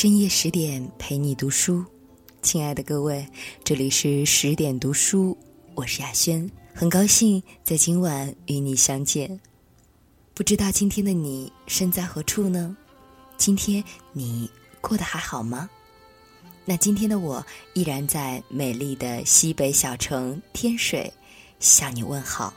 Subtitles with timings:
[0.00, 1.84] 深夜十点陪你读书，
[2.40, 3.28] 亲爱的各位，
[3.62, 5.36] 这里是十点读书，
[5.74, 9.38] 我是雅轩，很高兴在今晚与你相见。
[10.32, 12.74] 不知道今天的你身在何处呢？
[13.36, 13.84] 今天
[14.14, 15.68] 你过得还好吗？
[16.64, 17.44] 那今天的我
[17.74, 21.12] 依然在美丽的西北小城天水
[21.58, 22.54] 向你问好。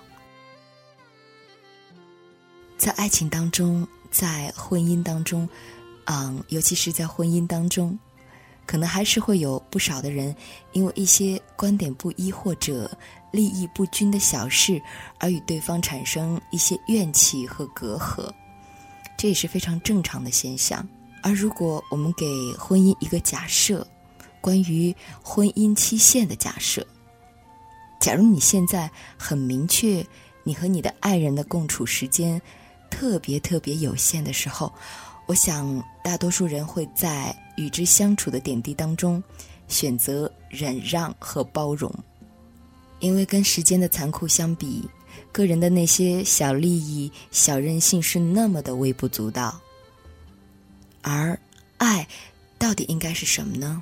[2.77, 5.45] 在爱情当中，在婚姻当中。
[6.05, 7.97] 嗯，尤其是在婚姻当中，
[8.65, 10.35] 可能还是会有不少的人，
[10.71, 12.91] 因为一些观点不一或者
[13.31, 14.81] 利益不均的小事，
[15.17, 18.29] 而与对方产生一些怨气和隔阂，
[19.17, 20.85] 这也是非常正常的现象。
[21.21, 22.25] 而如果我们给
[22.57, 23.87] 婚姻一个假设，
[24.41, 26.85] 关于婚姻期限的假设，
[27.99, 30.05] 假如你现在很明确，
[30.43, 32.41] 你和你的爱人的共处时间
[32.89, 34.71] 特别特别有限的时候。
[35.25, 39.23] 我想，大多数人会在与之相处的点滴当中，
[39.67, 41.91] 选择忍让和包容，
[42.99, 44.87] 因为跟时间的残酷相比，
[45.31, 49.59] 个人的那些小利益、小任性是那么的微不足道。
[51.01, 51.39] 而
[51.77, 52.07] 爱，
[52.59, 53.81] 到底应该是什么呢？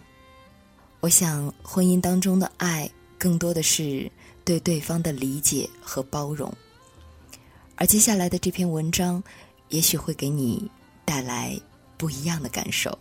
[1.00, 4.10] 我想，婚姻当中的爱，更多的是
[4.46, 6.54] 对对方的理解和包容。
[7.76, 9.22] 而接下来的这篇文章，
[9.70, 10.70] 也许会给你。
[11.12, 11.60] 带来
[11.98, 12.98] 不一样的感受。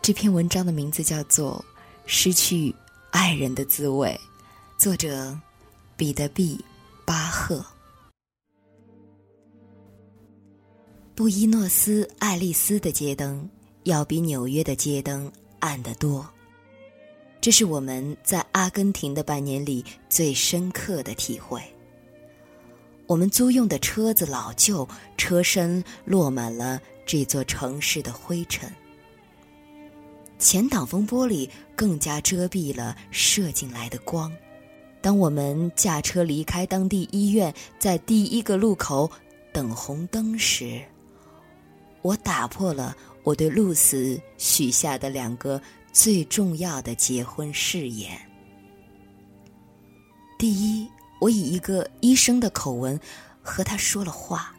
[0.00, 1.62] 这篇文章的名字叫做
[2.06, 2.74] 《失去
[3.10, 4.18] 爱人的滋味》，
[4.82, 5.38] 作者
[5.98, 6.58] 彼得毕
[7.04, 7.62] 巴赫。
[11.14, 13.46] 布宜诺斯艾利斯的街灯
[13.82, 16.26] 要比纽约的街灯暗得多，
[17.38, 21.62] 这是我们在阿根廷的半年里最深刻的体会。
[23.12, 28.72] 我们租用的车子老旧，车身落满了这座城市的灰尘。
[30.38, 31.46] 前挡风玻璃
[31.76, 34.32] 更加遮蔽了射进来的光。
[35.02, 39.10] 当我们驾车离开当地医院，在第一个路口
[39.52, 40.80] 等红灯时，
[42.00, 45.60] 我打破了我对露丝许下的两个
[45.92, 48.18] 最重要的结婚誓言。
[50.38, 50.88] 第一。
[51.22, 52.98] 我以一个医生的口吻
[53.40, 54.52] 和他说了话。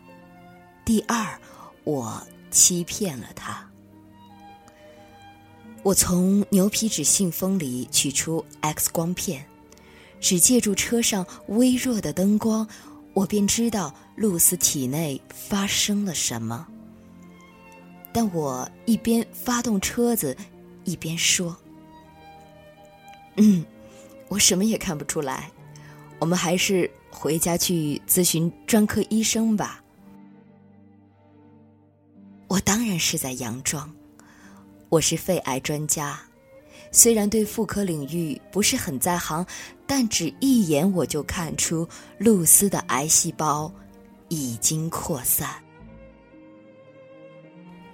[0.86, 1.38] 第二，
[1.84, 3.70] 我欺骗了他。
[5.84, 9.46] 我从牛皮纸信封里取出 X 光片，
[10.22, 12.66] 只借助车上微弱的灯光，
[13.14, 16.66] 我便知道露丝体内发生了什么。
[18.14, 20.38] 但我一边发动车子，
[20.86, 21.58] 一边说
[23.36, 23.66] ：“嗯，
[24.30, 25.52] 我什么也看不出来。”
[26.24, 29.84] 我们还是回家去咨询专科医生吧。
[32.48, 33.94] 我当然是在佯装，
[34.88, 36.18] 我是肺癌专家，
[36.94, 39.46] 虽然对妇科领域不是很在行，
[39.86, 41.86] 但只一眼我就看出
[42.18, 43.70] 露丝的癌细胞
[44.30, 45.50] 已经扩散。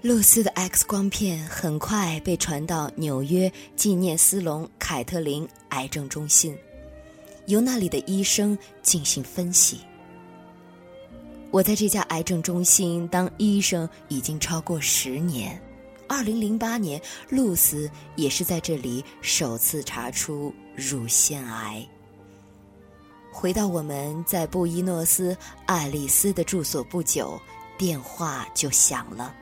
[0.03, 6.55] 露丝的 X 光片很快被传到纽约纪念斯隆凯特琳癌症中心。
[7.49, 9.79] 由那里的医生进行分析。
[11.51, 15.59] 我在这家癌症中心当医生已经超过十年。
[16.07, 21.87] 二零零八年，露丝也是在这里首次查出乳腺癌。
[23.31, 25.35] 回到我们在布宜诺斯
[25.65, 27.39] 艾利斯的住所不久，
[27.77, 29.35] 电话就响了，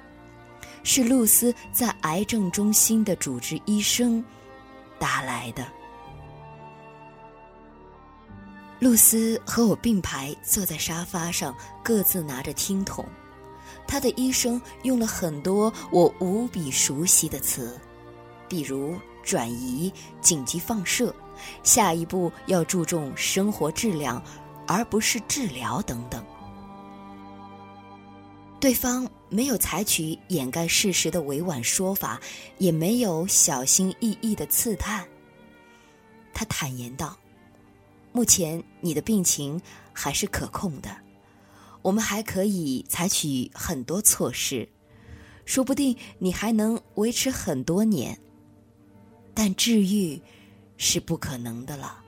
[0.83, 4.23] 是露丝在癌症中心的主治医生
[4.97, 5.65] 打来的。
[8.79, 13.03] 露丝和我并排坐在沙发上，各自拿着听筒。
[13.87, 17.79] 他的医生用了很多我无比熟悉的词，
[18.47, 19.91] 比如转移、
[20.21, 21.13] 紧急放射、
[21.63, 24.21] 下一步要注重生活质量，
[24.67, 26.23] 而不是治疗等等。
[28.59, 32.19] 对方没有采取掩盖事实的委婉说法，
[32.57, 35.03] 也没有小心翼翼的刺探。
[36.33, 37.17] 他坦言道。
[38.17, 39.61] 目前你的病情
[39.93, 40.89] 还是可控的，
[41.83, 44.67] 我们还可以采取很多措施，
[45.45, 48.17] 说不定你还能维持很多年。
[49.35, 50.19] 但治愈
[50.77, 52.03] 是不可能的了。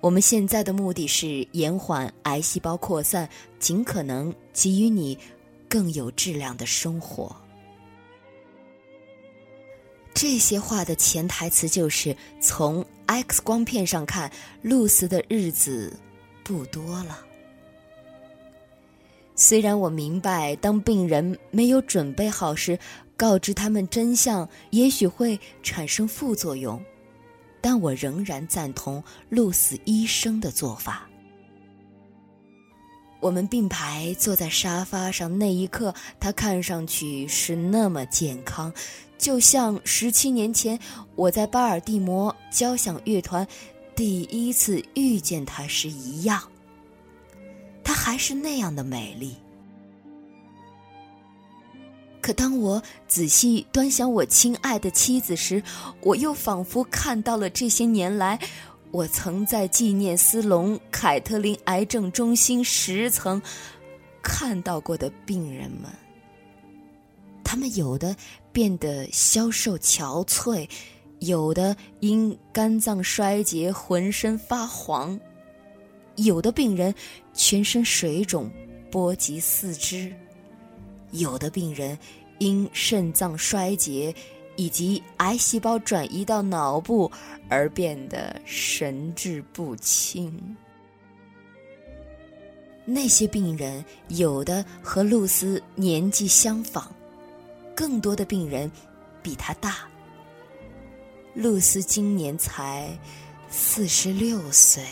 [0.00, 3.28] 我们现在的目的是延缓癌细胞扩散，
[3.58, 5.18] 尽可能给予你
[5.68, 7.34] 更有质量的生活。
[10.14, 14.32] 这些话的潜台词就是从 X 光片上看，
[14.62, 15.94] 露丝的日子
[16.42, 17.18] 不多了。
[19.34, 22.78] 虽然我明白，当病人没有准备好时，
[23.14, 26.82] 告知他们真相，也许会产生副作用，
[27.60, 31.06] 但我仍然赞同露丝医生的做法。
[33.22, 38.72] 我们并排坐在沙发上，那一刻，他看上去是那么健康，
[39.16, 40.76] 就像十七年前
[41.14, 43.46] 我在巴尔的摩交响乐团
[43.94, 46.42] 第一次遇见他时一样。
[47.84, 49.36] 她还是那样的美丽。
[52.20, 55.62] 可当我仔细端详我亲爱的妻子时，
[56.00, 58.36] 我又仿佛看到了这些年来。
[58.92, 63.40] 我曾在纪念斯隆凯特琳癌症中心十层
[64.22, 65.90] 看到过的病人们，
[67.42, 68.14] 他们有的
[68.52, 70.68] 变得消瘦憔悴，
[71.20, 75.18] 有的因肝脏衰竭浑身发黄，
[76.16, 76.94] 有的病人
[77.32, 78.50] 全身水肿
[78.90, 80.12] 波及四肢，
[81.12, 81.98] 有的病人
[82.38, 84.14] 因肾脏衰竭。
[84.56, 87.10] 以及癌细胞转移到脑部
[87.48, 90.56] 而变得神志不清。
[92.84, 96.90] 那些病人有的和露丝年纪相仿，
[97.76, 98.70] 更多的病人
[99.22, 99.76] 比他大。
[101.34, 102.88] 露丝今年才
[103.48, 104.82] 四十六岁。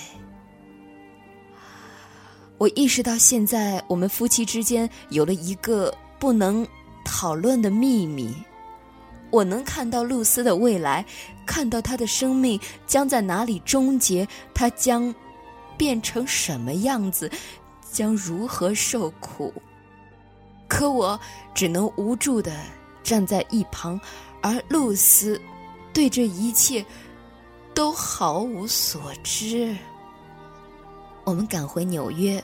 [2.59, 6.67] 我意识到，现在我们夫妻之间有了一个不能
[7.05, 8.35] 讨论的秘密。
[9.31, 11.05] 我能看到露丝的未来，
[11.47, 15.15] 看到她的生命将在哪里终结，她将
[15.77, 17.31] 变成什么样子，
[17.91, 19.53] 将如何受苦。
[20.69, 21.19] 可我
[21.55, 22.53] 只能无助的
[23.03, 24.01] 站在一旁，
[24.41, 25.41] 而露丝
[25.93, 26.85] 对这一切
[27.75, 29.77] 都毫无所知。
[31.25, 32.43] 我们赶回纽约，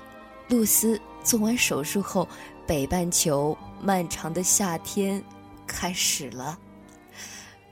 [0.49, 2.29] 露丝做完手术后，
[2.67, 5.23] 北半球漫长的夏天
[5.67, 6.59] 开始了。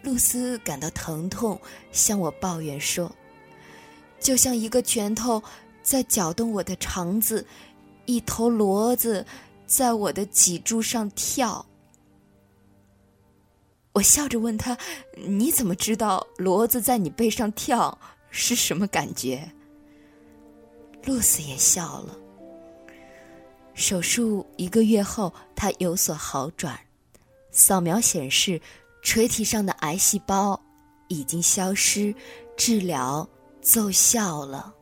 [0.05, 1.59] 露丝感到疼痛，
[1.91, 3.11] 向我抱怨说
[4.21, 5.43] ：“就像一个拳头
[5.83, 7.47] 在搅动我的肠子，
[8.05, 9.25] 一头骡子
[9.67, 11.65] 在我的脊柱上跳。”
[13.95, 14.77] 我笑着问他
[15.17, 17.99] ：“你怎么知道骡子在你背上跳
[18.29, 19.51] 是什么感觉？”
[21.07, 22.15] 露丝也笑了。
[23.73, 26.79] 手术一个月后，他有所好转，
[27.51, 28.61] 扫描显示。
[29.05, 30.59] 垂体上的癌细胞
[31.09, 32.13] 已经消失，
[32.57, 33.29] 治疗
[33.61, 34.75] 奏效了。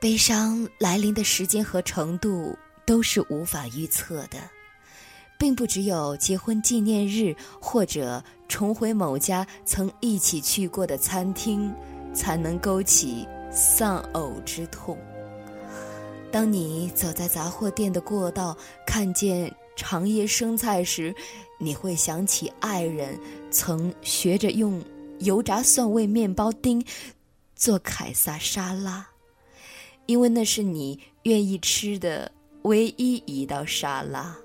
[0.00, 2.54] 悲伤来临的时间和程度
[2.84, 4.38] 都是无法预测的，
[5.38, 11.72] 并不只有结婚纪念日或者重回某家曾一起去过的餐厅，
[12.12, 14.98] 才能勾起丧偶之痛。
[16.32, 19.54] 当你走在杂货店的过道，看见。
[19.76, 21.14] 长夜生菜时，
[21.58, 23.18] 你会想起爱人
[23.50, 24.82] 曾学着用
[25.20, 26.84] 油炸蒜味面包丁
[27.56, 29.06] 做凯撒沙拉，
[30.06, 32.30] 因为那是你愿意吃的
[32.62, 34.36] 唯一一道沙拉。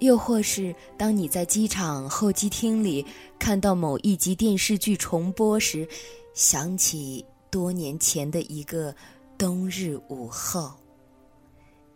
[0.00, 3.04] 又或是当你在机场候机厅里
[3.38, 5.88] 看到某一集电视剧重播时，
[6.34, 8.94] 想起多年前的一个
[9.38, 10.72] 冬日午后，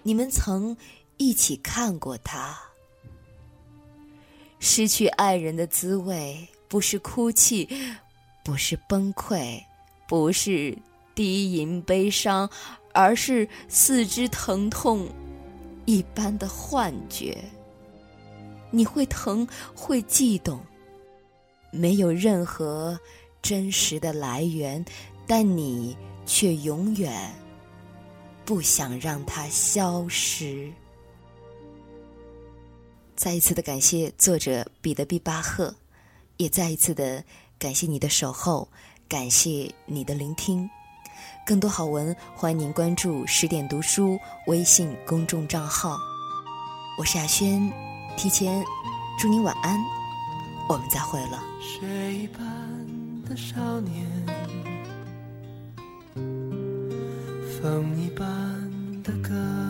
[0.03, 0.77] 你们曾。
[1.21, 2.59] 一起看过他。
[4.59, 7.69] 失去爱人的滋味，不是哭泣，
[8.43, 9.63] 不是崩溃，
[10.09, 10.75] 不是
[11.15, 12.49] 低吟悲伤，
[12.95, 15.07] 而是四肢疼痛
[15.85, 17.37] 一般的幻觉。
[18.71, 20.59] 你会疼，会悸动，
[21.71, 22.99] 没有任何
[23.43, 24.83] 真实的来源，
[25.27, 27.31] 但你却永远
[28.47, 30.73] 不想让它消失。
[33.21, 35.75] 再一次的感谢作者彼得·毕巴赫，
[36.39, 37.23] 也再一次的
[37.59, 38.67] 感谢你的守候，
[39.07, 40.67] 感谢你的聆听。
[41.45, 45.99] 更多好文，欢迎您关注十点读书微信公众账号。
[46.99, 47.71] 我是亚轩，
[48.17, 48.65] 提前
[49.19, 49.79] 祝您晚安，
[50.67, 51.45] 我们再会了。
[51.61, 52.43] 水般
[53.29, 54.07] 的少年，
[57.61, 58.23] 风一般
[59.03, 59.70] 的歌。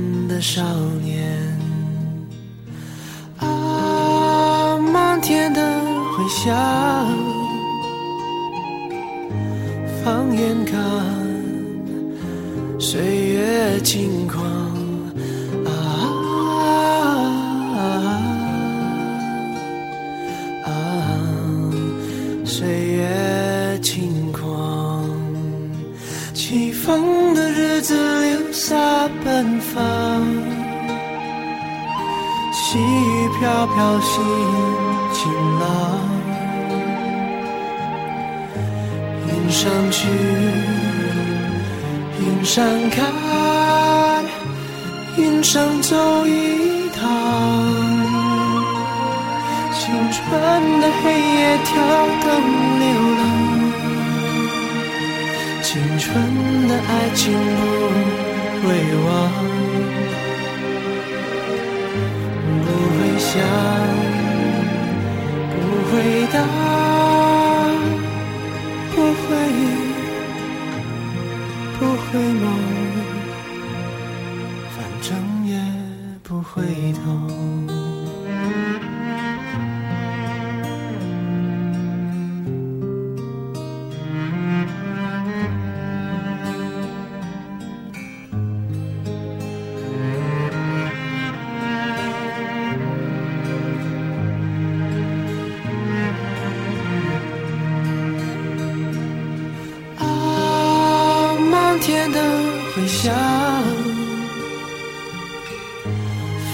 [0.41, 0.63] 少
[1.03, 1.39] 年。
[3.37, 5.61] 啊，满天的
[6.17, 6.55] 回响，
[10.03, 10.81] 放眼看，
[12.79, 14.70] 岁月轻狂。
[26.43, 27.93] 起风的日子
[28.25, 28.75] 留下
[29.23, 29.79] 奔放，
[32.51, 34.23] 细雨飘飘，心
[35.13, 35.63] 晴朗。
[39.27, 40.07] 云上去，
[42.19, 44.25] 云上看，
[45.17, 47.07] 云上走一趟。
[49.77, 50.19] 青春
[50.81, 51.69] 的黑夜，跳
[52.25, 52.31] 灯
[56.11, 57.71] 纯的爱情不。
[58.63, 59.09] 会忘，
[62.61, 63.41] 不会想，
[65.49, 65.91] 不会
[66.31, 66.35] 答，
[68.95, 69.25] 不会，
[71.79, 72.45] 不会梦，
[102.91, 103.13] 想。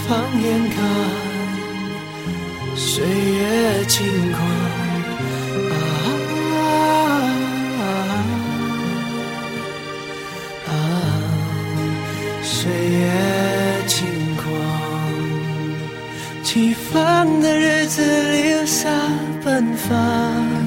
[0.07, 0.09] 放
[0.41, 0.77] 眼看，
[2.75, 3.95] 岁月轻
[4.31, 4.39] 狂。
[5.73, 5.75] 啊
[10.67, 10.71] 啊
[12.41, 13.01] 岁月
[13.87, 13.97] 轻
[14.37, 14.45] 狂，
[16.43, 18.01] 起风的日子
[18.31, 18.87] 留下
[19.43, 20.66] 奔放。